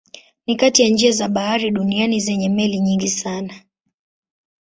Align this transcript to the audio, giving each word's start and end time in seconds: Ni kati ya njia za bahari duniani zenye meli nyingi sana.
Ni 0.47 0.55
kati 0.55 0.81
ya 0.81 0.89
njia 0.89 1.11
za 1.11 1.27
bahari 1.29 1.71
duniani 1.71 2.19
zenye 2.19 2.49
meli 2.49 2.79
nyingi 2.79 3.09
sana. 3.09 3.53